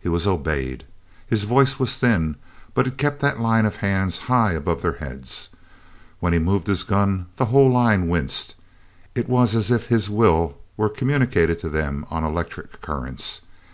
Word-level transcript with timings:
He 0.00 0.08
was 0.08 0.26
obeyed. 0.26 0.84
His 1.26 1.44
voice 1.44 1.78
was 1.78 1.98
thin, 1.98 2.36
but 2.72 2.86
it 2.86 2.96
kept 2.96 3.20
that 3.20 3.40
line 3.42 3.66
of 3.66 3.76
hands 3.84 4.16
high 4.20 4.52
above 4.52 4.80
their 4.80 4.94
heads. 4.94 5.50
When 6.18 6.32
he 6.32 6.38
moved 6.38 6.66
his 6.66 6.82
gun 6.82 7.26
the 7.36 7.44
whole 7.52 7.70
line 7.70 8.08
winced; 8.08 8.54
it 9.14 9.28
was 9.28 9.54
as 9.54 9.70
if 9.70 9.88
his 9.88 10.08
will 10.08 10.56
were 10.78 10.88
communicated 10.88 11.60
to 11.60 11.68
them 11.68 12.06
on 12.10 12.24
electric 12.24 12.80
currents. 12.80 13.42